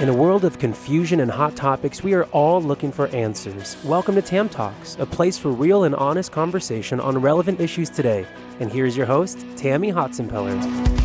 [0.00, 3.76] In a world of confusion and hot topics, we are all looking for answers.
[3.84, 8.24] Welcome to Tam Talks, a place for real and honest conversation on relevant issues today.
[8.60, 10.97] And here's your host, Tammy Hotsenpiller.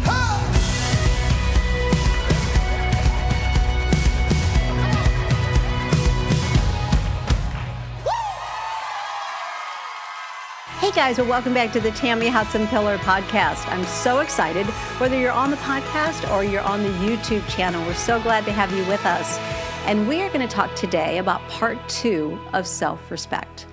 [10.95, 13.67] Guys, well, welcome back to the Tammy Hotsenpiller podcast.
[13.69, 14.67] I'm so excited,
[14.99, 17.83] whether you're on the podcast or you're on the YouTube channel.
[17.87, 19.39] We're so glad to have you with us.
[19.87, 23.65] And we are going to talk today about part two of self respect.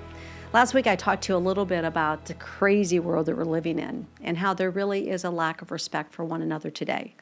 [0.55, 3.45] Last week, I talked to you a little bit about the crazy world that we're
[3.45, 7.15] living in and how there really is a lack of respect for one another today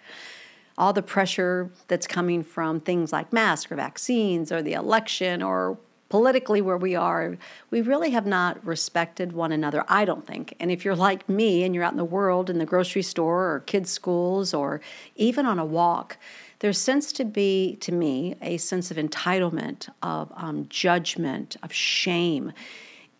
[0.78, 5.76] all the pressure that's coming from things like masks or vaccines or the election or
[6.08, 7.36] politically where we are,
[7.70, 10.54] we really have not respected one another, I don't think.
[10.58, 13.52] And if you're like me and you're out in the world in the grocery store
[13.52, 14.80] or kids' schools or
[15.16, 16.16] even on a walk,
[16.60, 22.52] there seems to be, to me, a sense of entitlement, of um, judgment, of shame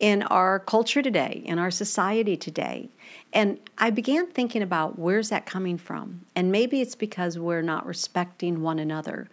[0.00, 2.88] in our culture today, in our society today.
[3.32, 6.22] And I began thinking about where's that coming from?
[6.34, 9.28] And maybe it's because we're not respecting one another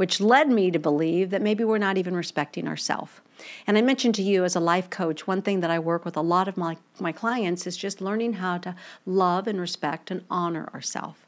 [0.00, 3.20] which led me to believe that maybe we're not even respecting ourselves.
[3.66, 6.16] And I mentioned to you as a life coach, one thing that I work with
[6.16, 10.24] a lot of my, my clients is just learning how to love and respect and
[10.30, 11.18] honor ourselves.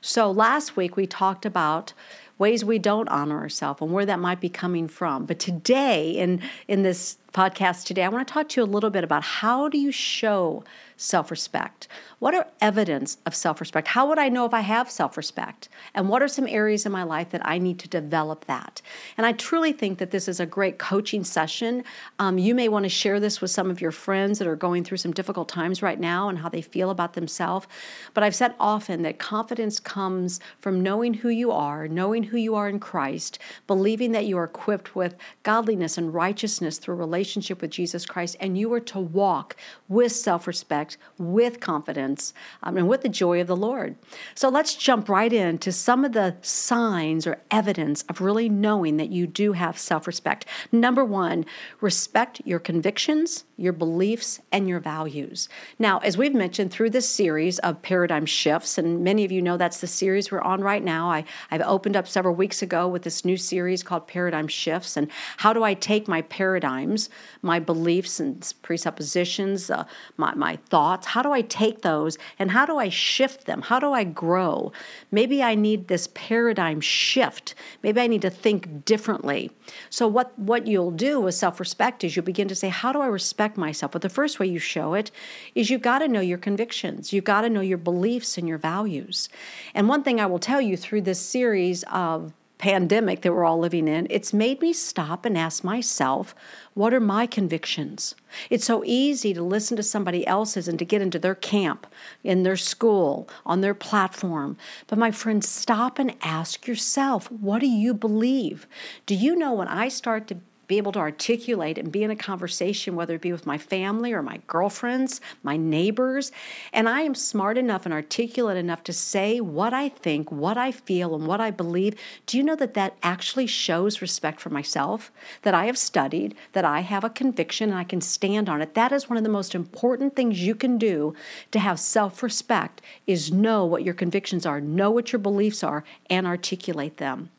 [0.00, 1.92] So last week we talked about
[2.36, 5.24] ways we don't honor ourselves and where that might be coming from.
[5.24, 8.88] But today, in, in this podcast today, I want to talk to you a little
[8.88, 10.64] bit about how do you show
[10.96, 11.86] self respect?
[12.18, 13.88] What are evidence of self respect?
[13.88, 15.68] How would I know if I have self respect?
[15.92, 18.80] And what are some areas in my life that I need to develop that?
[19.18, 21.84] And I truly think that this is a great coaching session.
[22.18, 24.82] Um, you may want to share this with some of your friends that are going
[24.82, 27.66] through some difficult times right now and how they feel about themselves.
[28.14, 32.54] But I've said often that confidence comes from knowing who you are, knowing who you
[32.54, 37.70] are in Christ, believing that you are equipped with godliness and righteousness through relationship with
[37.70, 39.56] Jesus Christ, and you are to walk
[39.88, 42.32] with self respect with confidence
[42.62, 43.96] um, and with the joy of the Lord.
[44.34, 49.10] So let's jump right into some of the signs or evidence of really knowing that
[49.10, 50.46] you do have self respect.
[50.70, 51.44] Number one,
[51.80, 55.48] respect your convictions, your beliefs, and your values.
[55.78, 59.56] Now, as we've mentioned through this series of paradigm shifts, and many of you know
[59.56, 61.10] that's the series we're on right now.
[61.10, 64.96] I, I've opened up several weeks ago with this new series called Paradigm Shifts.
[64.96, 67.08] And how do I take my paradigms,
[67.42, 69.84] my beliefs and presuppositions, uh,
[70.16, 71.08] my, my thoughts?
[71.08, 73.62] How do I take those and how do I shift them?
[73.62, 74.72] How do I grow?
[75.10, 77.54] Maybe I need this paradigm shift.
[77.82, 79.50] Maybe I need to think differently.
[79.90, 83.06] So what what you'll do with self-respect is you'll begin to say, how do I
[83.06, 83.92] respect myself?
[83.92, 85.10] But the first way you show it
[85.54, 87.12] is you've got to know your convictions.
[87.12, 89.28] You've got to know your beliefs and your values.
[89.74, 93.58] And one thing I will tell you through this series of pandemic that we're all
[93.58, 96.34] living in, it's made me stop and ask myself,
[96.74, 98.14] what are my convictions?
[98.50, 101.86] It's so easy to listen to somebody else's and to get into their camp,
[102.24, 104.56] in their school, on their platform.
[104.86, 108.66] But my friend, stop and ask yourself, what do you believe?
[109.04, 112.16] Do you know when I start to be able to articulate and be in a
[112.16, 116.32] conversation, whether it be with my family or my girlfriends, my neighbors.
[116.72, 120.72] And I am smart enough and articulate enough to say what I think, what I
[120.72, 121.94] feel, and what I believe.
[122.26, 125.12] Do you know that that actually shows respect for myself?
[125.42, 128.74] That I have studied, that I have a conviction and I can stand on it.
[128.74, 131.14] That is one of the most important things you can do
[131.52, 135.84] to have self respect is know what your convictions are, know what your beliefs are,
[136.10, 137.30] and articulate them.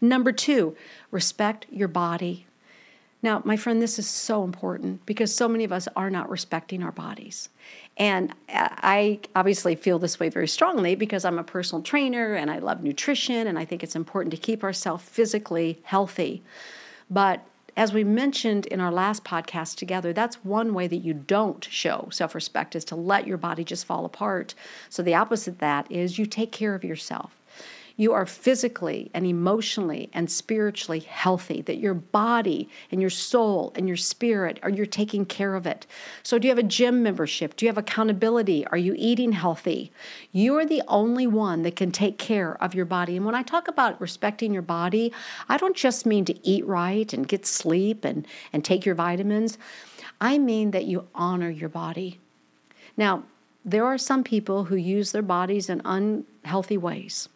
[0.00, 0.76] Number two,
[1.10, 2.46] respect your body.
[3.26, 6.80] Now, my friend, this is so important because so many of us are not respecting
[6.84, 7.48] our bodies.
[7.96, 12.52] And uh, I obviously feel this way very strongly because I'm a personal trainer and
[12.52, 16.44] I love nutrition and I think it's important to keep ourselves physically healthy.
[17.10, 17.44] But
[17.76, 22.08] as we mentioned in our last podcast together, that's one way that you don't show
[22.12, 24.54] self respect is to let your body just fall apart.
[24.88, 27.35] So the opposite of that is you take care of yourself
[27.96, 33.88] you are physically and emotionally and spiritually healthy, that your body and your soul and
[33.88, 35.86] your spirit are you're taking care of it.
[36.22, 37.56] So do you have a gym membership?
[37.56, 38.66] Do you have accountability?
[38.66, 39.90] Are you eating healthy?
[40.30, 43.16] You are the only one that can take care of your body.
[43.16, 45.12] And when I talk about respecting your body,
[45.48, 49.56] I don't just mean to eat right and get sleep and, and take your vitamins.
[50.20, 52.20] I mean that you honor your body.
[52.96, 53.24] Now,
[53.64, 57.28] there are some people who use their bodies in unhealthy ways.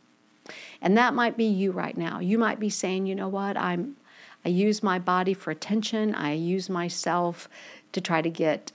[0.80, 2.20] And that might be you right now.
[2.20, 3.96] You might be saying, you know what, I'm
[4.44, 6.14] I use my body for attention.
[6.14, 7.48] I use myself
[7.92, 8.72] to try to get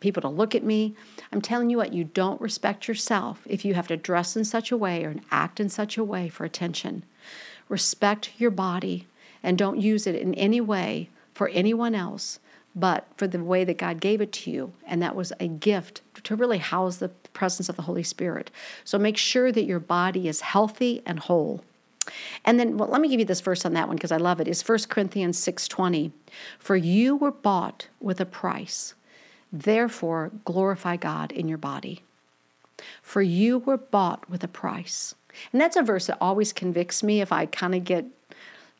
[0.00, 0.94] people to look at me.
[1.32, 4.70] I'm telling you what, you don't respect yourself if you have to dress in such
[4.70, 7.04] a way or act in such a way for attention.
[7.68, 9.06] Respect your body
[9.42, 12.38] and don't use it in any way for anyone else
[12.74, 14.72] but for the way that God gave it to you.
[14.86, 18.50] And that was a gift to really house the presence of the Holy Spirit.
[18.84, 21.62] So make sure that your body is healthy and whole.
[22.44, 24.40] And then well, let me give you this verse on that one because I love
[24.40, 24.48] it.
[24.48, 26.12] It's 1 Corinthians 6:20.
[26.58, 28.94] For you were bought with a price.
[29.52, 32.02] Therefore glorify God in your body.
[33.00, 35.14] For you were bought with a price.
[35.52, 38.04] And that's a verse that always convicts me if I kind of get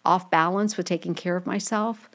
[0.05, 2.11] off balance with taking care of myself.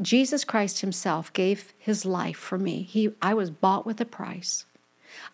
[0.00, 2.82] Jesus Christ himself gave his life for me.
[2.82, 4.66] He I was bought with a price.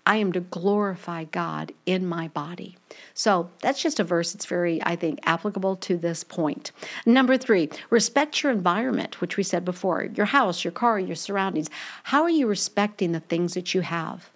[0.06, 2.76] I am to glorify God in my body.
[3.14, 6.70] So that's just a verse that's very, I think, applicable to this point.
[7.04, 11.68] Number three, respect your environment, which we said before your house, your car, your surroundings.
[12.04, 14.30] How are you respecting the things that you have?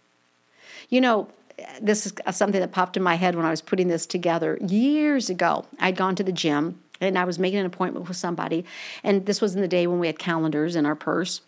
[0.89, 1.29] You know,
[1.81, 5.31] this is something that popped in my head when I was putting this together years
[5.31, 5.65] ago.
[5.81, 8.65] I'd gone to the gym and I was making an appointment with somebody,
[9.03, 11.41] and this was in the day when we had calendars in our purse.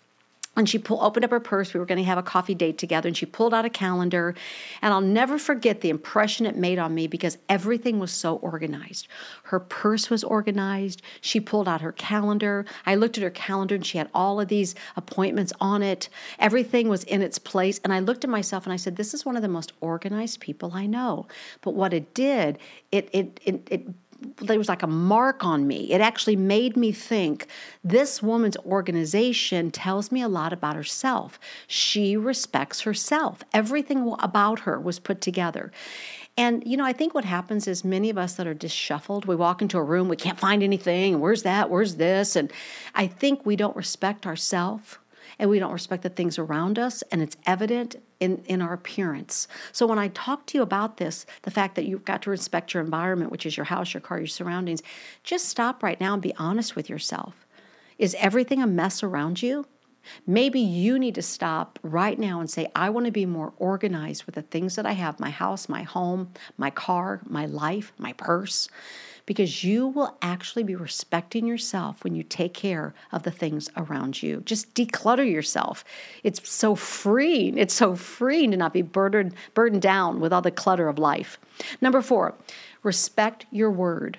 [0.58, 2.78] And she pulled opened up her purse we were going to have a coffee date
[2.78, 4.34] together and she pulled out a calendar.
[4.82, 9.06] And i'll never forget the impression it made on me because everything was so organized.
[9.44, 11.00] Her purse was organized.
[11.20, 12.66] She pulled out her calendar.
[12.84, 16.08] I looked at her calendar and she had all of these appointments on it.
[16.40, 19.24] Everything was in its place and i looked at myself and i said this is
[19.24, 21.28] one of the most organized people i know.
[21.60, 22.58] But what it did
[22.90, 23.86] it it it, it
[24.40, 25.92] there was like a mark on me.
[25.92, 27.46] It actually made me think
[27.84, 31.38] this woman's organization tells me a lot about herself.
[31.66, 33.42] She respects herself.
[33.52, 35.70] Everything about her was put together.
[36.36, 39.34] And, you know, I think what happens is many of us that are disshuffled, we
[39.34, 41.18] walk into a room, we can't find anything.
[41.18, 41.68] Where's that?
[41.68, 42.36] Where's this?
[42.36, 42.52] And
[42.94, 44.98] I think we don't respect ourselves
[45.38, 49.48] and we don't respect the things around us, and it's evident in, in our appearance.
[49.72, 52.74] So when I talk to you about this, the fact that you've got to respect
[52.74, 54.82] your environment, which is your house, your car, your surroundings,
[55.22, 57.46] just stop right now and be honest with yourself.
[57.98, 59.66] Is everything a mess around you?
[60.26, 64.24] Maybe you need to stop right now and say, I want to be more organized
[64.24, 68.12] with the things that I have my house, my home, my car, my life, my
[68.14, 68.68] purse
[69.28, 74.22] because you will actually be respecting yourself when you take care of the things around
[74.22, 74.40] you.
[74.46, 75.84] Just declutter yourself.
[76.24, 77.58] It's so freeing.
[77.58, 81.38] It's so freeing to not be burdened, burdened down with all the clutter of life.
[81.82, 82.36] Number four,
[82.82, 84.18] respect your word.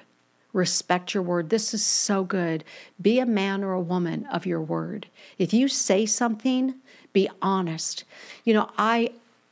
[0.53, 1.49] Respect your word.
[1.49, 2.63] This is so good.
[3.01, 5.07] Be a man or a woman of your word.
[5.39, 6.75] If you say something,
[7.13, 8.03] be honest.
[8.45, 9.09] You know, I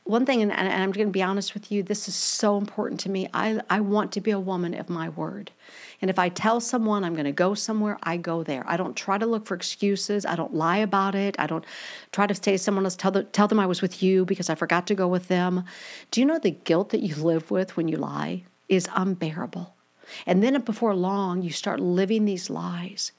[0.08, 2.98] one thing, and, and I'm going to be honest with you, this is so important
[3.00, 3.28] to me.
[3.34, 5.50] I, I want to be a woman of my word.
[6.00, 8.64] And if I tell someone I'm going to go somewhere, I go there.
[8.66, 10.24] I don't try to look for excuses.
[10.24, 11.36] I don't lie about it.
[11.38, 11.64] I don't
[12.10, 14.48] try to say to someone else, tell, the, tell them I was with you because
[14.48, 15.64] I forgot to go with them.
[16.10, 19.74] Do you know the guilt that you live with when you lie is unbearable?
[20.24, 23.12] And then before long, you start living these lies.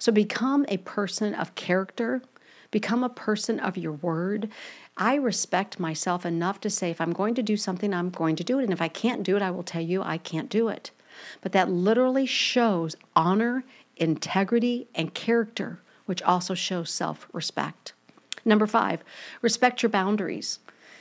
[0.00, 2.22] So become a person of character,
[2.72, 4.50] become a person of your word,
[4.96, 8.44] I respect myself enough to say if I'm going to do something, I'm going to
[8.44, 8.64] do it.
[8.64, 10.92] And if I can't do it, I will tell you I can't do it.
[11.40, 13.64] But that literally shows honor,
[13.96, 17.92] integrity, and character, which also shows self respect.
[18.44, 19.02] Number five,
[19.42, 20.58] respect your boundaries.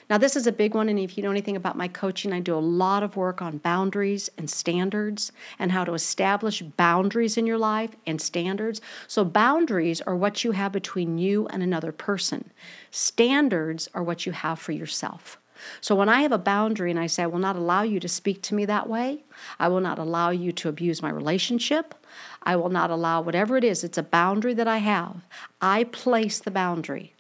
[0.09, 2.39] Now, this is a big one, and if you know anything about my coaching, I
[2.39, 7.47] do a lot of work on boundaries and standards and how to establish boundaries in
[7.47, 8.81] your life and standards.
[9.07, 12.51] So, boundaries are what you have between you and another person,
[12.91, 15.37] standards are what you have for yourself.
[15.79, 18.09] So, when I have a boundary and I say, I will not allow you to
[18.09, 19.23] speak to me that way,
[19.59, 21.95] I will not allow you to abuse my relationship,
[22.43, 25.21] I will not allow whatever it is, it's a boundary that I have.
[25.61, 27.12] I place the boundary.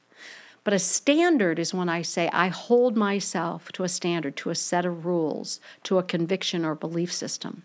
[0.63, 4.55] But a standard is when I say I hold myself to a standard, to a
[4.55, 7.63] set of rules, to a conviction or belief system.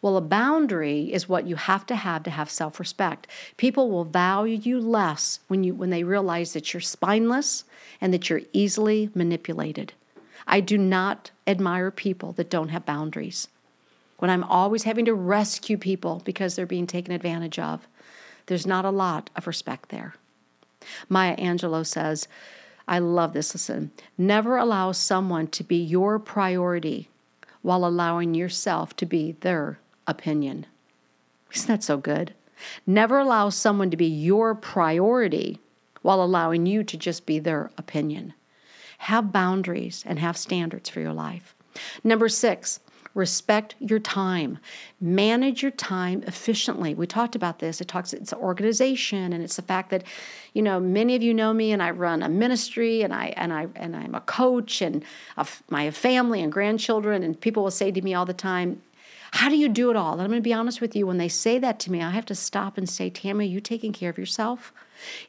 [0.00, 3.26] Well, a boundary is what you have to have to have self-respect.
[3.56, 7.64] People will value you less when you when they realize that you're spineless
[8.00, 9.92] and that you're easily manipulated.
[10.46, 13.48] I do not admire people that don't have boundaries.
[14.18, 17.88] When I'm always having to rescue people because they're being taken advantage of,
[18.46, 20.14] there's not a lot of respect there.
[21.08, 22.28] Maya Angelou says,
[22.88, 23.54] I love this.
[23.54, 27.08] Listen, never allow someone to be your priority
[27.62, 30.66] while allowing yourself to be their opinion.
[31.52, 32.34] Isn't that so good?
[32.86, 35.58] Never allow someone to be your priority
[36.02, 38.34] while allowing you to just be their opinion.
[38.98, 41.54] Have boundaries and have standards for your life.
[42.04, 42.80] Number six,
[43.16, 44.58] respect your time
[45.00, 49.62] manage your time efficiently we talked about this it talks it's organization and it's the
[49.62, 50.04] fact that
[50.52, 53.52] you know many of you know me and i run a ministry and i and
[53.52, 55.02] i and i'm a coach and
[55.70, 58.82] my family and grandchildren and people will say to me all the time
[59.32, 60.12] How do you do it all?
[60.12, 61.06] And I'm going to be honest with you.
[61.06, 63.60] When they say that to me, I have to stop and say, Tammy, are you
[63.60, 64.72] taking care of yourself?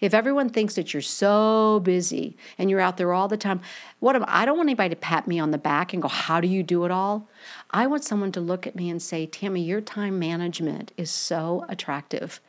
[0.01, 3.61] If everyone thinks that you're so busy and you're out there all the time,
[3.99, 6.39] what am I don't want anybody to pat me on the back and go, How
[6.41, 7.29] do you do it all?
[7.71, 11.65] I want someone to look at me and say, Tammy, your time management is so
[11.69, 12.41] attractive.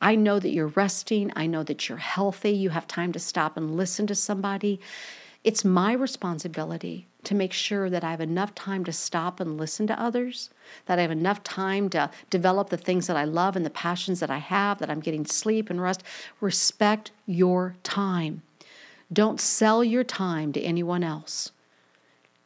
[0.00, 1.32] I know that you're resting.
[1.34, 2.50] I know that you're healthy.
[2.50, 4.80] You have time to stop and listen to somebody.
[5.46, 9.86] It's my responsibility to make sure that I have enough time to stop and listen
[9.86, 10.50] to others,
[10.86, 14.18] that I have enough time to develop the things that I love and the passions
[14.18, 16.02] that I have, that I'm getting sleep and rest.
[16.40, 18.42] Respect your time.
[19.12, 21.52] Don't sell your time to anyone else.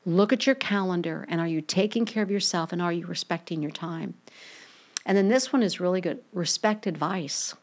[0.04, 3.62] Look at your calendar and are you taking care of yourself and are you respecting
[3.62, 4.12] your time?
[5.06, 7.54] And then this one is really good respect advice.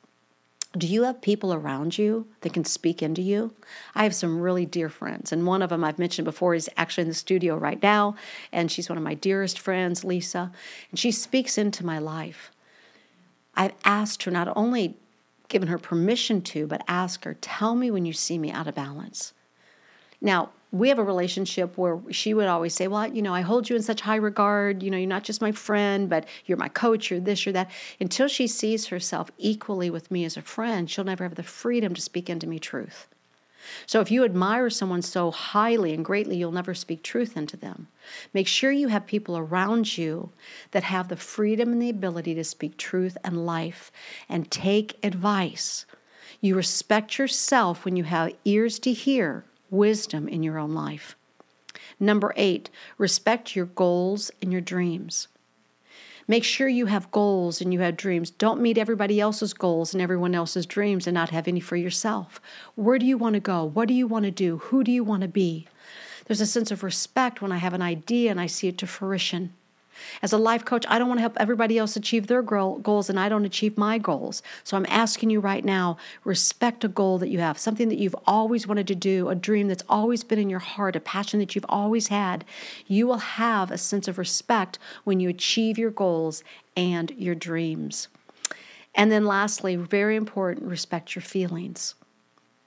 [0.75, 3.53] Do you have people around you that can speak into you?
[3.95, 7.03] I have some really dear friends, and one of them I've mentioned before is actually
[7.03, 8.15] in the studio right now,
[8.51, 10.51] and she's one of my dearest friends, Lisa,
[10.91, 12.51] and she speaks into my life.
[13.55, 14.95] I've asked her not only
[15.47, 18.75] given her permission to, but ask her, tell me when you see me out of
[18.75, 19.33] balance.
[20.21, 23.69] Now, we have a relationship where she would always say, Well, you know, I hold
[23.69, 24.83] you in such high regard.
[24.83, 27.71] You know, you're not just my friend, but you're my coach, you're this, you're that.
[27.99, 31.93] Until she sees herself equally with me as a friend, she'll never have the freedom
[31.93, 33.07] to speak into me truth.
[33.85, 37.87] So if you admire someone so highly and greatly, you'll never speak truth into them.
[38.33, 40.31] Make sure you have people around you
[40.71, 43.91] that have the freedom and the ability to speak truth and life
[44.29, 45.85] and take advice.
[46.39, 51.15] You respect yourself when you have ears to hear wisdom in your own life.
[51.99, 55.27] Number eight, respect your goals and your dreams.
[56.27, 58.31] Make sure you have goals and you have dreams.
[58.31, 62.41] Don't meet everybody else's goals and everyone else's dreams and not have any for yourself.
[62.75, 63.63] Where do you want to go?
[63.63, 64.57] What do you want to do?
[64.57, 65.67] Who do you want to be?
[66.25, 68.87] There's a sense of respect when I have an idea and I see it to
[68.87, 69.53] fruition.
[70.21, 73.19] As a life coach, I don't want to help everybody else achieve their goals and
[73.19, 74.41] I don't achieve my goals.
[74.63, 78.15] So I'm asking you right now respect a goal that you have, something that you've
[78.25, 81.55] always wanted to do, a dream that's always been in your heart, a passion that
[81.55, 82.45] you've always had.
[82.87, 86.43] You will have a sense of respect when you achieve your goals
[86.75, 88.07] and your dreams.
[88.95, 91.93] And then lastly, very important, respect your feelings.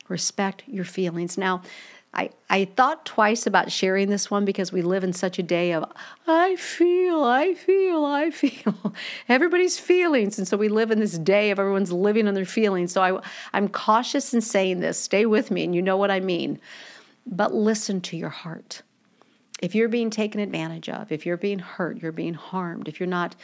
[0.09, 1.37] Respect your feelings.
[1.37, 1.63] Now,
[2.13, 5.73] I, I thought twice about sharing this one because we live in such a day
[5.73, 5.85] of,
[6.27, 8.95] I feel, I feel, I feel.
[9.29, 10.37] Everybody's feelings.
[10.37, 12.93] And so we live in this day of everyone's living on their feelings.
[12.93, 13.21] So I,
[13.53, 14.99] I'm cautious in saying this.
[14.99, 16.59] Stay with me, and you know what I mean.
[17.27, 18.83] But listen to your heart.
[19.63, 23.07] If you're being taken advantage of, if you're being hurt, you're being harmed, if you're
[23.07, 23.37] not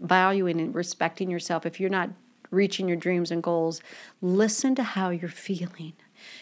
[0.00, 2.08] valuing and respecting yourself, if you're not
[2.50, 3.82] reaching your dreams and goals,
[4.22, 5.92] listen to how you're feeling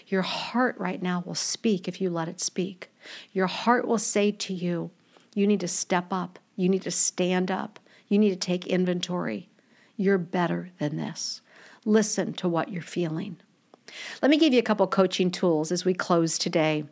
[0.07, 2.91] your heart right now will speak if you let it speak.
[3.33, 4.91] Your heart will say to you,
[5.35, 6.39] you need to step up.
[6.57, 7.79] You need to stand up.
[8.09, 9.49] You need to take inventory.
[9.97, 11.41] You're better than this.
[11.85, 13.37] Listen to what you're feeling.
[14.23, 16.85] Let me give you a couple coaching tools as we close today.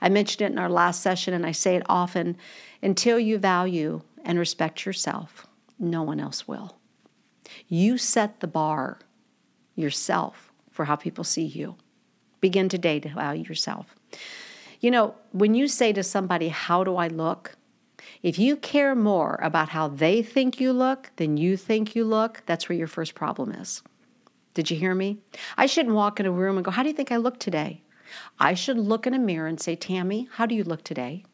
[0.00, 2.36] I mentioned it in our last session and I say it often
[2.82, 5.46] until you value and respect yourself,
[5.78, 6.76] no one else will.
[7.68, 8.98] You set the bar
[9.74, 11.76] yourself for how people see you.
[12.44, 13.94] Begin today to value yourself.
[14.78, 17.56] You know, when you say to somebody, How do I look?
[18.22, 22.42] If you care more about how they think you look than you think you look,
[22.44, 23.82] that's where your first problem is.
[24.52, 25.20] Did you hear me?
[25.56, 27.80] I shouldn't walk in a room and go, How do you think I look today?
[28.38, 31.24] I should look in a mirror and say, Tammy, how do you look today?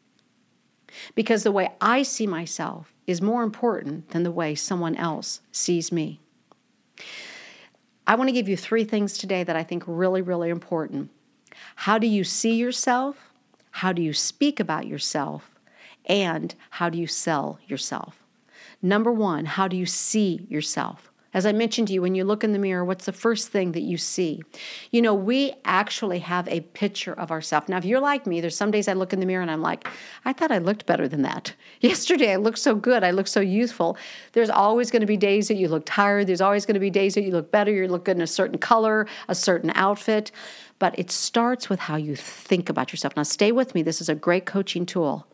[1.13, 5.91] Because the way I see myself is more important than the way someone else sees
[5.91, 6.21] me.
[8.07, 11.11] I want to give you three things today that I think really, really important.
[11.75, 13.31] How do you see yourself?
[13.71, 15.51] How do you speak about yourself?
[16.05, 18.23] And how do you sell yourself?
[18.81, 21.10] Number one, how do you see yourself?
[21.33, 23.71] As I mentioned to you, when you look in the mirror, what's the first thing
[23.71, 24.41] that you see?
[24.91, 27.69] You know, we actually have a picture of ourselves.
[27.69, 29.61] Now, if you're like me, there's some days I look in the mirror and I'm
[29.61, 29.87] like,
[30.25, 31.53] I thought I looked better than that.
[31.81, 33.97] Yesterday I looked so good, I looked so youthful.
[34.33, 36.27] There's always going to be days that you look tired.
[36.27, 37.71] There's always going to be days that you look better.
[37.71, 40.31] You look good in a certain color, a certain outfit.
[40.79, 43.15] But it starts with how you think about yourself.
[43.15, 43.83] Now, stay with me.
[43.83, 45.27] This is a great coaching tool.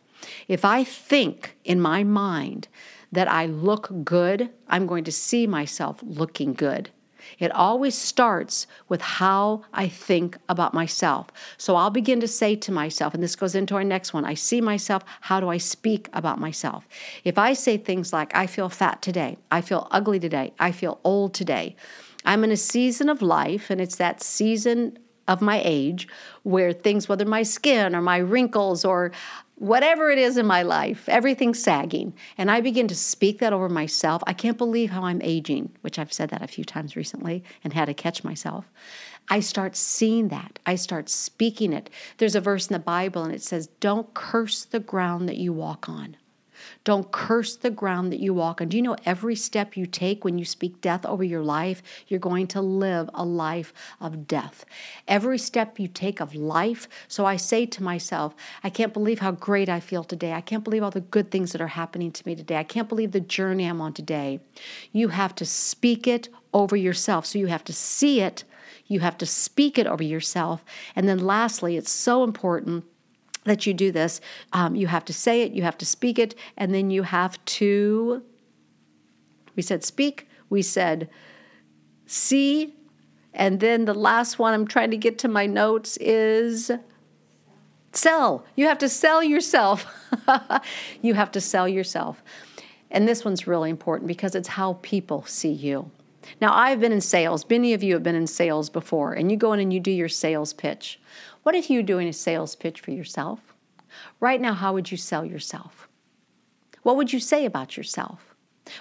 [0.46, 2.68] If I think in my mind
[3.12, 6.90] that I look good, I'm going to see myself looking good.
[7.38, 11.26] It always starts with how I think about myself.
[11.56, 14.34] So I'll begin to say to myself, and this goes into our next one I
[14.34, 16.88] see myself, how do I speak about myself?
[17.24, 21.00] If I say things like, I feel fat today, I feel ugly today, I feel
[21.04, 21.76] old today,
[22.24, 24.98] I'm in a season of life, and it's that season
[25.28, 26.08] of my age
[26.42, 29.12] where things, whether my skin or my wrinkles or
[29.56, 33.68] whatever it is in my life, everything's sagging, and I begin to speak that over
[33.68, 37.44] myself, I can't believe how I'm aging, which I've said that a few times recently
[37.64, 38.70] and had to catch myself.
[39.28, 40.58] I start seeing that.
[40.64, 41.90] I start speaking it.
[42.16, 45.52] There's a verse in the Bible and it says, Don't curse the ground that you
[45.52, 46.16] walk on.
[46.84, 48.68] Don't curse the ground that you walk on.
[48.68, 52.20] Do you know every step you take when you speak death over your life, you're
[52.20, 54.64] going to live a life of death?
[55.06, 56.88] Every step you take of life.
[57.08, 60.32] So I say to myself, I can't believe how great I feel today.
[60.32, 62.56] I can't believe all the good things that are happening to me today.
[62.56, 64.40] I can't believe the journey I'm on today.
[64.92, 67.26] You have to speak it over yourself.
[67.26, 68.44] So you have to see it,
[68.86, 70.64] you have to speak it over yourself.
[70.96, 72.84] And then lastly, it's so important
[73.48, 74.20] that you do this.
[74.52, 77.42] Um, you have to say it, you have to speak it, and then you have
[77.46, 78.22] to.
[79.56, 81.08] We said speak, we said
[82.06, 82.74] see,
[83.34, 86.70] and then the last one I'm trying to get to my notes is
[87.92, 88.44] sell.
[88.56, 89.86] You have to sell yourself.
[91.02, 92.22] you have to sell yourself.
[92.90, 95.90] And this one's really important because it's how people see you.
[96.40, 97.48] Now, I've been in sales.
[97.48, 99.90] Many of you have been in sales before, and you go in and you do
[99.90, 101.00] your sales pitch.
[101.48, 103.54] What if you're doing a sales pitch for yourself?
[104.20, 105.88] Right now, how would you sell yourself?
[106.82, 108.34] What would you say about yourself?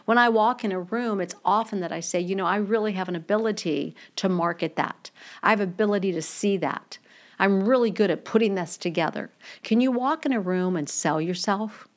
[0.04, 2.92] When I walk in a room, it's often that I say, you know, I really
[2.92, 5.12] have an ability to market that.
[5.42, 6.98] I have ability to see that.
[7.40, 9.32] I'm really good at putting this together.
[9.64, 11.88] Can you walk in a room and sell yourself?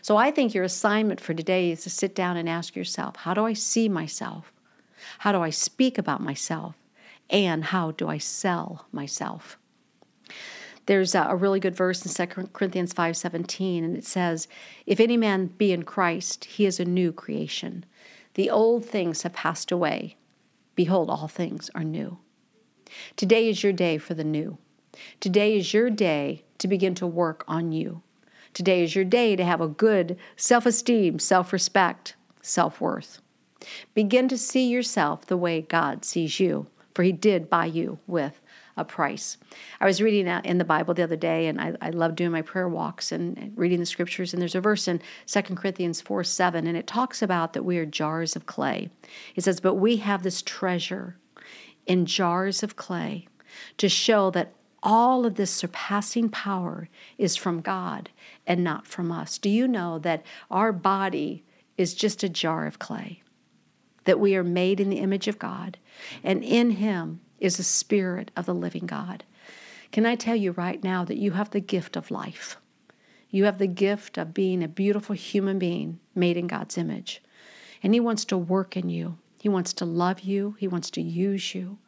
[0.00, 3.34] So I think your assignment for today is to sit down and ask yourself, how
[3.34, 4.54] do I see myself?
[5.18, 6.76] How do I speak about myself?
[7.28, 9.58] And how do I sell myself?
[10.88, 14.48] There's a really good verse in 2 Corinthians 5:17 and it says,
[14.86, 17.84] "If any man be in Christ, he is a new creation.
[18.32, 20.16] The old things have passed away;
[20.74, 22.16] behold, all things are new."
[23.16, 24.56] Today is your day for the new.
[25.20, 28.00] Today is your day to begin to work on you.
[28.54, 33.20] Today is your day to have a good self esteem, self respect, self worth.
[33.92, 38.40] Begin to see yourself the way God sees you, for He did buy you with
[38.78, 39.36] a price.
[39.80, 42.42] I was reading in the Bible the other day, and I, I love doing my
[42.42, 44.32] prayer walks and reading the scriptures.
[44.32, 47.76] And there's a verse in 2 Corinthians 4 7, and it talks about that we
[47.78, 48.88] are jars of clay.
[49.34, 51.16] It says, But we have this treasure
[51.86, 53.26] in jars of clay
[53.78, 58.10] to show that all of this surpassing power is from God
[58.46, 59.38] and not from us.
[59.38, 61.44] Do you know that our body
[61.76, 63.22] is just a jar of clay?
[64.04, 65.78] That we are made in the image of God,
[66.22, 69.24] and in Him is the Spirit of the living God.
[69.90, 72.56] Can I tell you right now that you have the gift of life?
[73.30, 77.22] You have the gift of being a beautiful human being made in God's image.
[77.82, 81.02] And He wants to work in you, He wants to love you, He wants to
[81.02, 81.78] use you.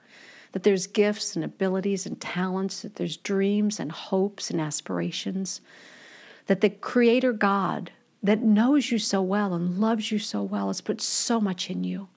[0.53, 5.61] That there's gifts and abilities and talents, that there's dreams and hopes and aspirations.
[6.47, 10.81] That the Creator God that knows you so well and loves you so well has
[10.81, 12.09] put so much in you.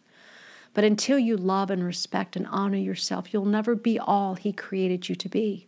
[0.73, 5.07] But until you love and respect and honor yourself, you'll never be all He created
[5.07, 5.67] you to be.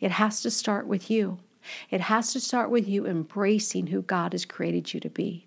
[0.00, 1.38] It has to start with you.
[1.90, 5.46] It has to start with you embracing who God has created you to be.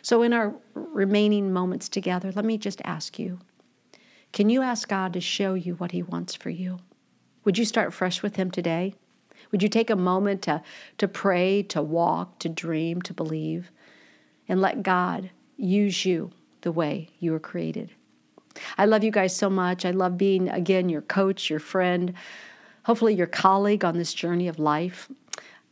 [0.00, 3.38] So, in our remaining moments together, let me just ask you
[4.32, 6.80] can you ask God to show you what He wants for you?
[7.44, 8.94] Would you start fresh with Him today?
[9.50, 10.62] Would you take a moment to,
[10.98, 13.70] to pray, to walk, to dream, to believe,
[14.48, 16.30] and let God use you
[16.62, 17.90] the way you were created?
[18.78, 19.84] I love you guys so much.
[19.84, 22.14] I love being, again, your coach, your friend,
[22.84, 25.08] hopefully your colleague on this journey of life.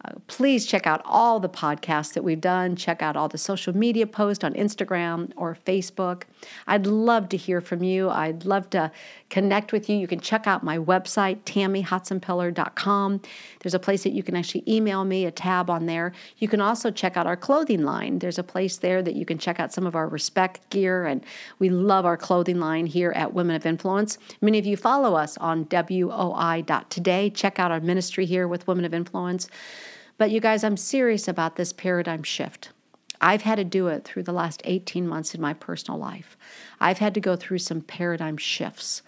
[0.02, 2.74] Uh, please check out all the podcasts that we've done.
[2.74, 6.22] Check out all the social media posts on Instagram or Facebook.
[6.66, 8.08] I'd love to hear from you.
[8.08, 8.90] I'd love to
[9.30, 9.96] connect with you.
[9.96, 13.20] You can check out my website, tammyhotsenpiller.com.
[13.60, 16.12] There's a place that you can actually email me, a tab on there.
[16.38, 18.18] You can also check out our clothing line.
[18.18, 21.24] There's a place there that you can check out some of our respect gear, and
[21.58, 24.18] we love our clothing line here at Women of Influence.
[24.40, 27.30] Many of you follow us on WOI.today.
[27.30, 29.48] Check out our ministry here with Women of Influence.
[30.18, 32.70] But you guys, I'm serious about this paradigm shift.
[33.20, 36.36] I've had to do it through the last 18 months in my personal life.
[36.80, 39.02] I've had to go through some paradigm shifts.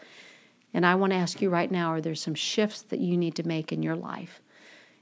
[0.74, 3.34] And I want to ask you right now are there some shifts that you need
[3.36, 4.40] to make in your life?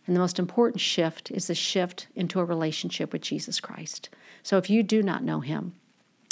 [0.06, 4.08] And the most important shift is the shift into a relationship with Jesus Christ.
[4.42, 5.74] So if you do not know him,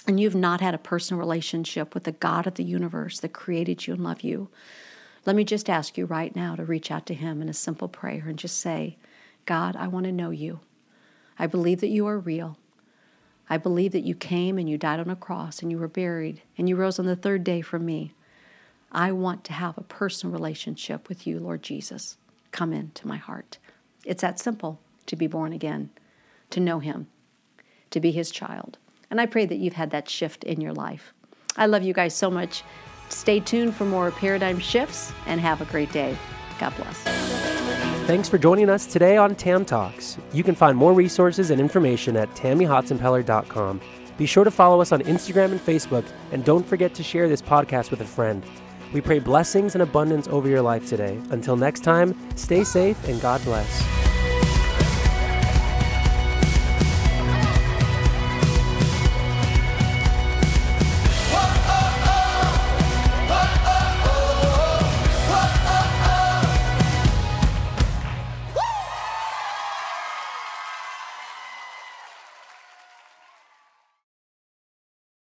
[0.08, 3.86] and you've not had a personal relationship with the God of the universe that created
[3.86, 4.48] you and loved you,
[5.26, 7.88] let me just ask you right now to reach out to him in a simple
[7.88, 8.96] prayer and just say,
[9.44, 10.60] God, I want to know you.
[11.38, 12.56] I believe that you are real.
[13.50, 16.42] I believe that you came and you died on a cross and you were buried
[16.56, 18.14] and you rose on the third day for me.
[18.90, 22.16] I want to have a personal relationship with you, Lord Jesus.
[22.52, 23.58] Come into my heart.
[24.04, 24.80] It's that simple.
[25.06, 25.88] to be born again,
[26.50, 27.06] to know Him,
[27.90, 28.76] to be His child.
[29.10, 31.14] And I pray that you've had that shift in your life.
[31.56, 32.62] I love you guys so much.
[33.08, 36.14] Stay tuned for more paradigm shifts and have a great day.
[36.60, 36.98] God bless.
[38.06, 40.18] Thanks for joining us today on Tam Talks.
[40.32, 43.80] You can find more resources and information at tammyhotsenpiller.com.
[44.18, 47.40] Be sure to follow us on Instagram and Facebook, and don't forget to share this
[47.40, 48.44] podcast with a friend.
[48.92, 51.20] We pray blessings and abundance over your life today.
[51.30, 54.07] Until next time, stay safe and God bless.